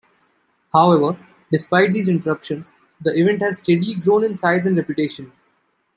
However, 0.73 1.19
despite 1.51 1.93
these 1.93 2.09
interruptions, 2.09 2.71
the 3.01 3.13
event 3.19 3.39
has 3.43 3.59
steadily 3.59 3.93
grown 3.93 4.23
in 4.25 4.35
size 4.35 4.65
and 4.65 4.75
reputation. 4.75 5.31